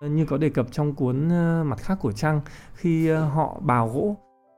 [0.00, 2.40] như có đề cập trong cuốn ờ, mặt khác của trăng
[2.74, 4.16] khi ờ, họ bào gỗ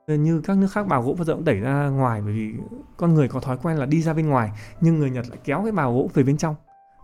[0.09, 2.53] Ờ, như các nước khác bào gỗ bao giờ cũng đẩy ra ngoài bởi vì
[2.97, 5.61] con người có thói quen là đi ra bên ngoài nhưng người Nhật lại kéo
[5.63, 6.55] cái bào gỗ về bên trong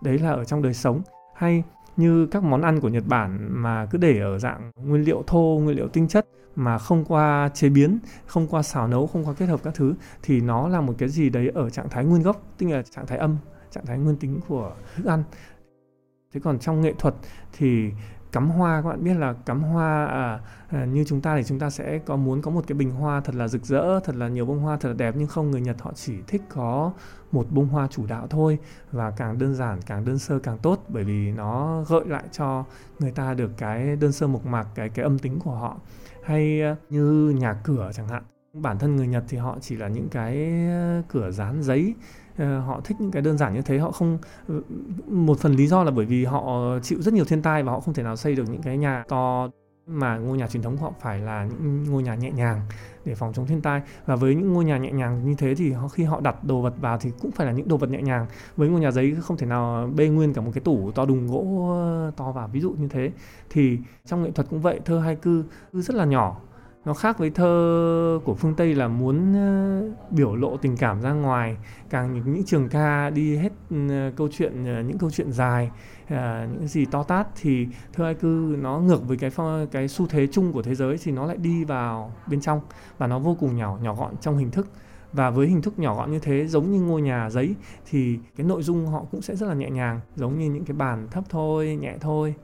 [0.01, 1.01] đấy là ở trong đời sống
[1.35, 1.63] hay
[1.97, 5.59] như các món ăn của Nhật Bản mà cứ để ở dạng nguyên liệu thô,
[5.63, 9.33] nguyên liệu tinh chất mà không qua chế biến, không qua xào nấu, không qua
[9.33, 12.23] kết hợp các thứ thì nó là một cái gì đấy ở trạng thái nguyên
[12.23, 13.37] gốc, tức là trạng thái âm,
[13.71, 15.23] trạng thái nguyên tính của thức ăn.
[16.33, 17.15] Thế còn trong nghệ thuật
[17.57, 17.91] thì
[18.35, 21.59] cắm hoa các bạn biết là cắm hoa à, à, như chúng ta thì chúng
[21.59, 24.27] ta sẽ có muốn có một cái bình hoa thật là rực rỡ thật là
[24.27, 26.91] nhiều bông hoa thật là đẹp nhưng không người Nhật họ chỉ thích có
[27.31, 28.59] một bông hoa chủ đạo thôi
[28.91, 32.65] và càng đơn giản càng đơn sơ càng tốt bởi vì nó gợi lại cho
[32.99, 35.77] người ta được cái đơn sơ mộc mạc cái cái âm tính của họ.
[36.23, 39.87] Hay à, như nhà cửa chẳng hạn bản thân người Nhật thì họ chỉ là
[39.87, 40.35] những cái
[40.67, 41.95] à, cửa dán giấy
[42.37, 44.17] Ờ, họ thích những cái đơn giản như thế họ không
[44.47, 44.63] ừ,
[45.07, 47.79] một phần lý do là bởi vì họ chịu rất nhiều thiên tai và họ
[47.79, 49.49] không thể nào xây được những cái nhà to
[49.87, 52.61] mà ngôi nhà truyền thống họ phải là những ngôi nhà nhẹ nhàng
[53.05, 53.81] để phòng chống thiên tai.
[54.05, 56.61] Và với những ngôi nhà nhẹ nhàng như thế thì họ, khi họ đặt đồ
[56.61, 58.25] vật vào thì cũng phải là những đồ vật nhẹ nhàng.
[58.57, 61.27] Với ngôi nhà giấy không thể nào bê nguyên cả một cái tủ to đùng
[61.27, 62.47] gỗ ờ, to vào.
[62.47, 63.11] Ví dụ như thế
[63.49, 65.43] thì trong nghệ thuật cũng vậy thơ hai cư
[65.73, 66.37] rất là nhỏ
[66.85, 71.11] nó khác với thơ của phương tây là muốn ờ, biểu lộ tình cảm ra
[71.11, 71.57] ngoài.
[71.89, 73.53] Càng những, những trường ca đi hết
[73.89, 75.71] ờ, câu chuyện ờ, những câu chuyện dài
[76.51, 79.31] những gì to tát thì thơ Ai cư nó ngược với cái
[79.71, 82.61] cái xu thế chung của thế giới thì nó lại đi vào bên trong
[82.97, 84.67] và nó vô cùng nhỏ nhỏ gọn trong hình thức.
[85.13, 87.55] Và với hình thức nhỏ gọn như thế giống như ngôi nhà giấy
[87.89, 90.77] thì cái nội dung họ cũng sẽ rất là nhẹ nhàng giống như những cái
[90.77, 92.35] bàn thấp thôi nhẹ thôi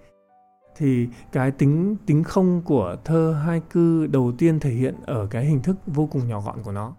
[0.77, 5.45] thì cái tính tính không của thơ hai cư đầu tiên thể hiện ở cái
[5.45, 6.93] hình thức vô cùng nhỏ gọn của nó.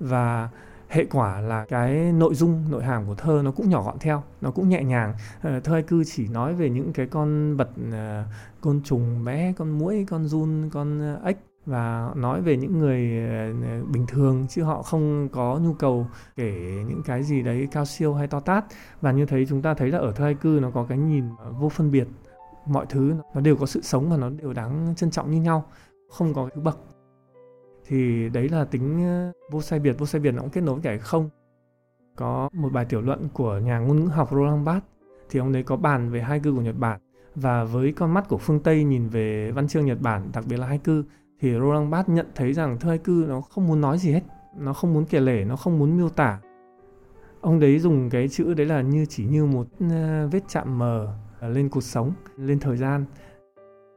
[0.00, 0.48] Và
[0.88, 4.22] hệ quả là cái nội dung, nội hàm của thơ nó cũng nhỏ gọn theo,
[4.40, 5.14] nó cũng nhẹ nhàng.
[5.42, 8.24] Ờ, thơ hai cư chỉ nói về những cái con vật ờ,
[8.60, 13.00] côn trùng, bé, con muỗi, con run, con ờ, ếch và nói về những người
[13.92, 16.52] bình thường chứ họ không có nhu cầu kể
[16.88, 18.64] những cái gì đấy cao siêu hay to tát.
[19.00, 21.24] Và như thế chúng ta thấy là ở thơ hai cư nó có cái nhìn
[21.58, 22.08] vô phân biệt
[22.66, 25.64] mọi thứ nó đều có sự sống và nó đều đáng trân trọng như nhau,
[26.10, 26.78] không có thứ bậc.
[27.86, 30.74] Thì đấy là tính ờ, vô sai biệt, vô sai biệt nó cũng kết nối
[30.74, 31.30] với cả không.
[32.16, 34.90] Có một bài tiểu luận của nhà ngôn ngữ học Roland Barthes,
[35.30, 37.00] thì ông đấy có bàn về hai cư của Nhật Bản.
[37.34, 40.56] Và với con mắt của phương Tây nhìn về văn chương Nhật Bản, đặc biệt
[40.56, 41.04] là hai cư
[41.40, 44.22] thì Roland Barthes nhận thấy rằng thơ hai cư nó không muốn nói gì hết,
[44.56, 46.40] nó không muốn kể lể, nó không muốn miêu tả.
[47.40, 51.18] Ông đấy dùng cái chữ đấy là như chỉ như một ờ, vết chạm mờ.
[51.46, 53.04] À, lên cuộc sống, lên thời gian.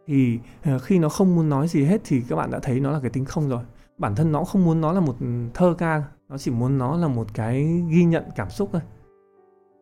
[0.07, 2.91] Thì à, khi nó không muốn nói gì hết thì các bạn đã thấy nó
[2.91, 3.63] là cái tính không rồi.
[3.97, 5.15] Bản thân nó không muốn nó là một
[5.53, 8.81] thơ ca, nó chỉ muốn nó là một cái ghi nhận cảm xúc thôi.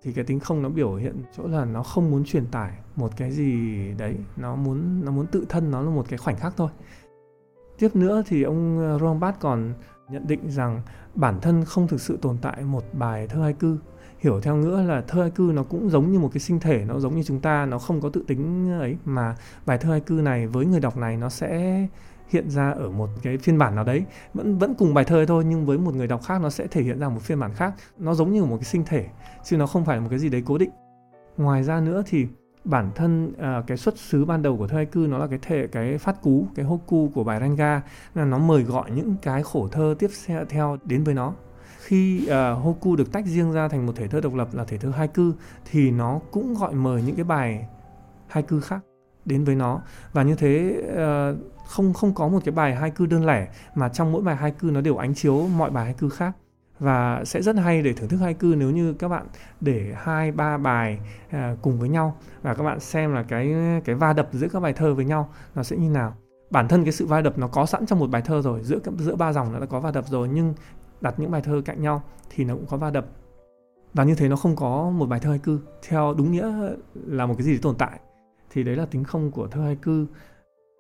[0.04, 3.12] Thì cái tính không nó biểu hiện chỗ là nó không muốn truyền tải một
[3.18, 6.54] cái gì đấy, nó muốn nó muốn tự thân nó là một cái khoảnh khắc
[6.58, 6.70] thôi.
[7.78, 9.74] Tiếp nữa thì ông à, Rombart còn
[10.10, 10.82] nhận định rằng
[11.16, 13.78] bản thân không thực sự tồn tại một bài thơ hay cư
[14.20, 16.86] hiểu theo nghĩa là thơ hai cư nó cũng giống như một cái sinh thể
[16.88, 18.98] nó giống như chúng ta nó không có tự tính ấy.
[19.06, 21.82] Mà bài thơ hai cư này với người đọc này nó sẽ
[22.28, 24.04] hiện ra ở một cái phiên bản nào đấy.
[24.34, 26.84] Vẫn vẫn cùng bài thơ thôi nhưng với một người đọc khác nó sẽ thể
[26.84, 27.74] hiện ra một phiên bản khác.
[27.98, 29.06] Nó giống như một cái sinh thể
[29.44, 30.72] chứ nó không phải một cái gì đấy cố định.
[31.38, 32.28] Ngoài ra nữa thì
[32.64, 35.40] bản thân uh, cái xuất xứ ban đầu của thơ hai cư nó là cái
[35.42, 37.82] thể cái phát cú cái hô cu của bài Ranga.
[38.16, 40.10] Là nó mời gọi những cái khổ thơ tiếp
[40.50, 41.34] theo đến với nó
[41.88, 44.78] khi uh, Hoku được tách riêng ra thành một thể thơ độc lập là thể
[44.78, 45.32] thơ haiku
[45.72, 47.68] thì nó cũng gọi mời những cái bài
[48.28, 48.80] haiku khác
[49.26, 49.82] đến với nó.
[50.14, 54.12] Và như thế uh, không không có một cái bài haiku đơn lẻ mà trong
[54.12, 56.36] mỗi bài haiku nó đều ánh chiếu mọi bài haiku khác.
[56.80, 59.28] Và sẽ rất hay để thưởng thức haiku nếu như các bạn
[59.62, 63.54] để hai ba bài à, cùng với nhau và các bạn xem là cái
[63.86, 66.16] cái va đập giữa các bài thơ với nhau nó sẽ như nào.
[66.50, 68.80] Bản thân cái sự va đập nó có sẵn trong một bài thơ rồi giữa
[68.98, 70.54] giữa ba dòng nó đã có va đập rồi nhưng
[71.02, 73.06] đặt những bài thơ cạnh nhau thì nó cũng có va đập.
[73.94, 75.58] Và như thế nó không có một bài thơ haiku
[75.88, 76.52] theo đúng nghĩa
[77.06, 78.00] là một cái gì tồn tại,
[78.50, 80.06] thì đấy là tính không của thơ haiku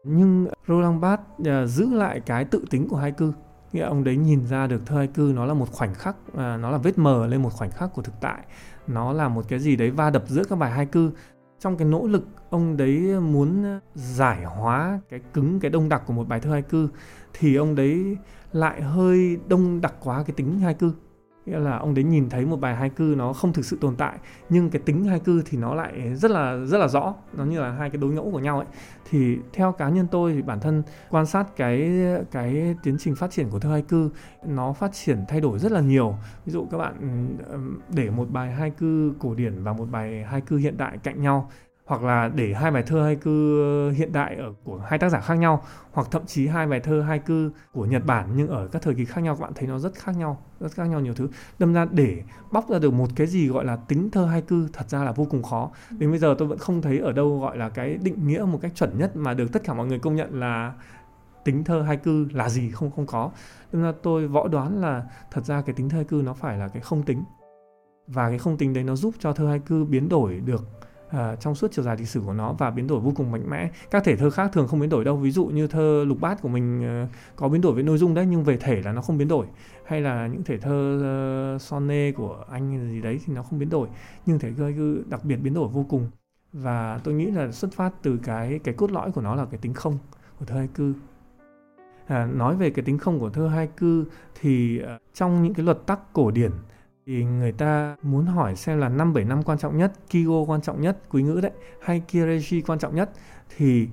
[0.03, 3.33] nhưng Roland Barthes à, giữ lại cái tự tính của hai cư.
[3.73, 6.71] Nghĩa ông đấy nhìn ra được thơ haiku nó là một khoảnh khắc à, nó
[6.71, 8.45] là vết mờ lên một khoảnh khắc của thực tại.
[8.87, 11.11] Nó là một cái gì đấy va đập giữa các bài hai cư.
[11.59, 16.13] Trong cái nỗ lực, ông đấy muốn giải hóa cái cứng, cái đông đặc của
[16.13, 16.89] một bài thơ hai cư,
[17.33, 18.17] thì ông đấy
[18.51, 20.93] lại hơi đông đặc quá cái tính hai cư.
[21.45, 23.95] Nghĩa là ông đấy nhìn thấy một bài hai cư nó không thực sự tồn
[23.95, 24.17] tại,
[24.49, 27.13] nhưng cái tính hai cư thì nó lại rất là rất là rõ.
[27.33, 28.67] Nó như là hai cái đối ngẫu của nhau ấy.
[29.09, 31.91] Thì theo cá nhân tôi thì bản thân quan sát cái
[32.31, 34.09] cái tiến trình phát triển của thơ hai cư,
[34.45, 36.15] nó phát triển thay đổi rất là nhiều.
[36.45, 37.27] Ví dụ các bạn
[37.89, 41.21] để một bài hai cư cổ điển và một bài hai cư hiện đại cạnh
[41.21, 41.51] nhau
[41.87, 43.31] hoặc là để hai bài thơ haiku
[43.95, 47.01] hiện đại ở của hai tác giả khác nhau hoặc thậm chí hai bài thơ
[47.01, 49.79] haiku của Nhật Bản nhưng ở các thời kỳ khác nhau các bạn thấy nó
[49.79, 51.29] rất khác nhau rất khác nhau nhiều thứ.
[51.59, 54.89] Đâm ra để bóc ra được một cái gì gọi là tính thơ haiku thật
[54.89, 55.71] ra là vô cùng khó.
[55.91, 58.59] Đến bây giờ tôi vẫn không thấy ở đâu gọi là cái định nghĩa một
[58.61, 60.73] cách chuẩn nhất mà được tất cả mọi người công nhận là
[61.43, 63.31] tính thơ haiku là gì không không có.
[63.71, 66.67] Đâm ra tôi võ đoán là thật ra cái tính thơ haiku nó phải là
[66.67, 67.23] cái không tính.
[68.07, 70.63] Và cái không tính đấy nó giúp cho thơ haiku biến đổi được
[71.07, 73.49] uh, trong suốt chiều dài lịch sử của nó và biến đổi vô cùng mạnh
[73.49, 73.69] mẽ.
[73.91, 75.15] Các thể thơ khác thường không biến đổi đâu.
[75.15, 78.13] Ví dụ như thơ lục bát của mình uh, có biến đổi về nội dung
[78.13, 79.45] đấy nhưng về thể là nó không biến đổi.
[79.85, 83.69] Hay là những thể thơ uh, sonnet của anh gì đấy thì nó không biến
[83.69, 83.87] đổi.
[84.25, 84.71] Nhưng thể thơ
[85.09, 86.09] đặc biệt biến đổi vô cùng.
[86.53, 89.57] Và tôi nghĩ là xuất phát từ cái cái cốt lõi của nó là cái
[89.57, 89.97] tính không
[90.39, 90.93] của thơ hai cư.
[92.07, 94.05] À, nói về cái tính không của thơ hai cư
[94.41, 96.51] thì uh, trong những cái luật tắc cổ điển
[97.07, 100.61] thì người ta muốn hỏi xem là năm bảy năm quan trọng nhất, Kigo quan
[100.61, 103.11] trọng nhất, quý ngữ đấy, hay Kireshi quan trọng nhất
[103.57, 103.87] thì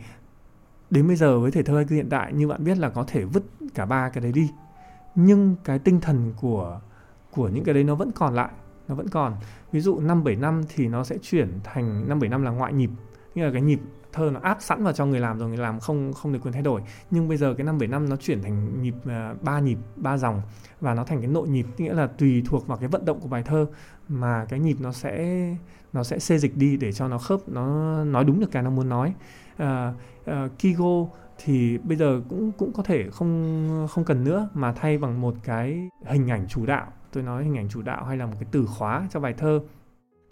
[0.90, 3.42] đến bây giờ với thể thơ hiện đại như bạn biết là có thể vứt
[3.74, 4.50] cả ba cái đấy đi.
[5.14, 6.80] Nhưng cái tinh thần của
[7.30, 8.50] của những cái đấy nó vẫn còn lại,
[8.88, 9.36] nó vẫn còn.
[9.72, 12.72] Ví dụ năm bảy năm thì nó sẽ chuyển thành năm bảy năm là ngoại
[12.72, 12.90] nhịp,
[13.34, 13.80] như là cái nhịp
[14.14, 16.52] thơ nó áp sẵn vào cho người làm rồi người làm không không được quyền
[16.52, 16.80] thay đổi.
[17.10, 19.78] Nhưng bây giờ cái năm bảy năm nó chuyển thành nhịp à, ba uh, nhịp
[19.96, 20.42] ba dòng
[20.80, 23.28] và nó thành cái nội nhịp nghĩa là tùy thuộc vào cái vận động của
[23.28, 23.66] bài thơ
[24.08, 25.56] mà cái nhịp nó sẽ
[25.92, 27.64] nó sẽ xê dịch đi để cho nó khớp nó
[28.04, 29.14] nói đúng được cái nó muốn nói.
[29.62, 29.68] Uh,
[30.30, 31.06] uh, Kigo
[31.38, 35.34] thì bây giờ cũng cũng có thể không không cần nữa mà thay bằng một
[35.44, 36.86] cái hình ảnh chủ đạo.
[37.12, 39.60] Tôi nói hình ảnh chủ đạo hay là một cái từ khóa cho bài thơ.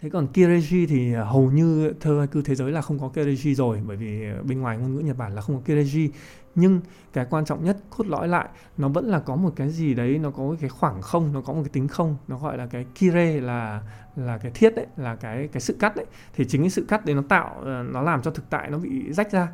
[0.03, 3.55] Thế còn Kireji thì à, hầu như thơ haiku thế giới là không có Kireji
[3.55, 6.09] rồi bởi vì à, bên ngoài ngôn ngữ Nhật Bản là không có Kireji.
[6.55, 6.81] Nhưng
[7.13, 10.19] cái quan trọng nhất cốt lõi lại nó vẫn là có một cái gì đấy
[10.19, 12.85] nó có cái khoảng không, nó có một cái tính không, nó gọi là cái
[12.95, 13.81] kire là
[14.15, 16.05] là cái thiết đấy, là cái cái sự cắt đấy.
[16.33, 18.77] Thì chính cái sự cắt đấy nó tạo à, nó làm cho thực tại nó
[18.77, 19.47] bị rách ra.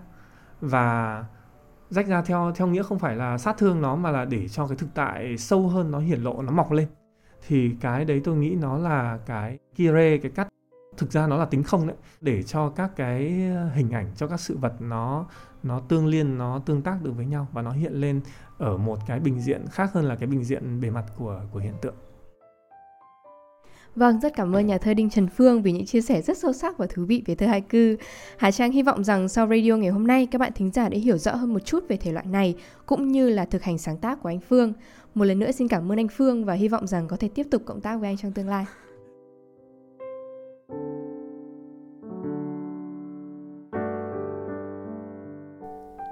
[0.61, 1.25] Và
[1.89, 4.67] rách ra theo theo nghĩa không phải là sát thương nó mà là để cho
[4.67, 6.87] cái thực tại sâu hơn nó hiển lộ nó mọc lên
[7.47, 10.47] thì cái đấy tôi nghĩ nó là cái kire cái cắt.
[10.97, 11.97] Thực ra nó là tính không đấy.
[12.21, 15.25] Để cho các cái ờ, hình ảnh, cho các sự vật nó
[15.63, 18.21] nó tương liên, nó tương tác được với nhau và nó hiện lên
[18.57, 21.59] ở một cái bình diện khác hơn là cái bình diện bề mặt của của
[21.59, 21.95] hiện tượng.
[23.99, 26.53] Vâng, rất cảm ơn nhà thơ Đinh Trần Phương vì những chia sẻ rất sâu
[26.53, 28.03] sắc và thú vị về thơ haiku.
[28.37, 30.97] Hà Trang hy vọng rằng sau radio ngày hôm nay các bạn thính giả đã
[30.97, 33.97] hiểu rõ hơn một chút về thể loại này cũng như là thực hành sáng
[33.97, 34.73] tác của anh Phương.
[35.13, 37.47] Một lần nữa xin cảm ơn anh Phương và hy vọng rằng có thể tiếp
[37.51, 38.65] tục cộng tác với anh trong tương lai.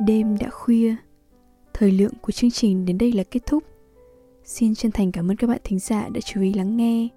[0.05, 0.95] Đêm đã khuya,
[1.73, 3.63] thời lượng của chương trình đến đây là kết thúc.
[4.43, 7.07] Xin chân thành cảm ơn các bạn thính giả đã chú ý lắng nghe.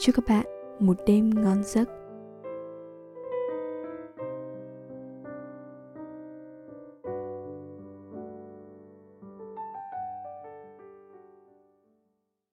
[0.00, 0.46] Chúc các bạn
[0.80, 1.97] một đêm ngon giấc.